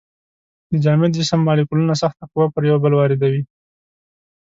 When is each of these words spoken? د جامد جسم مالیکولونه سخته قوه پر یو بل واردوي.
د 0.69 0.71
جامد 0.83 1.11
جسم 1.17 1.39
مالیکولونه 1.47 1.93
سخته 2.01 2.23
قوه 2.31 2.47
پر 2.53 2.61
یو 2.69 2.77
بل 2.83 2.93
واردوي. 2.95 3.41